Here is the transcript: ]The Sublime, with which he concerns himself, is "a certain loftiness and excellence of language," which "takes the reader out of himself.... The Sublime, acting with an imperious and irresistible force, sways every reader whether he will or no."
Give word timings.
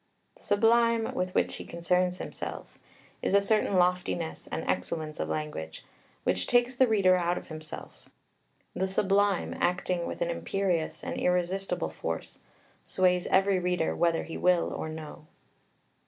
]The 0.37 0.41
Sublime, 0.41 1.13
with 1.13 1.35
which 1.35 1.57
he 1.57 1.63
concerns 1.63 2.17
himself, 2.17 2.79
is 3.21 3.35
"a 3.35 3.39
certain 3.41 3.75
loftiness 3.75 4.49
and 4.51 4.67
excellence 4.67 5.19
of 5.19 5.29
language," 5.29 5.85
which 6.23 6.47
"takes 6.47 6.75
the 6.75 6.87
reader 6.87 7.15
out 7.17 7.37
of 7.37 7.49
himself.... 7.49 8.09
The 8.73 8.87
Sublime, 8.87 9.53
acting 9.61 10.07
with 10.07 10.21
an 10.23 10.31
imperious 10.31 11.03
and 11.03 11.17
irresistible 11.19 11.89
force, 11.89 12.39
sways 12.83 13.27
every 13.27 13.59
reader 13.59 13.95
whether 13.95 14.23
he 14.23 14.37
will 14.37 14.73
or 14.73 14.89
no." 14.89 15.27